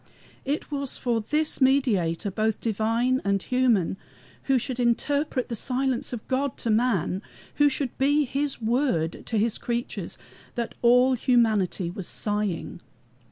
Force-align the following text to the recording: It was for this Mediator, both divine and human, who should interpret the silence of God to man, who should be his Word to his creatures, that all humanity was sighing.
It 0.45 0.71
was 0.71 0.97
for 0.97 1.21
this 1.21 1.61
Mediator, 1.61 2.31
both 2.31 2.59
divine 2.59 3.21
and 3.23 3.39
human, 3.39 3.97
who 4.45 4.57
should 4.57 4.79
interpret 4.79 5.47
the 5.47 5.55
silence 5.55 6.11
of 6.11 6.27
God 6.27 6.57
to 6.57 6.71
man, 6.71 7.21
who 7.57 7.69
should 7.69 7.95
be 7.99 8.25
his 8.25 8.59
Word 8.59 9.23
to 9.27 9.37
his 9.37 9.59
creatures, 9.59 10.17
that 10.55 10.73
all 10.81 11.13
humanity 11.13 11.91
was 11.91 12.07
sighing. 12.07 12.81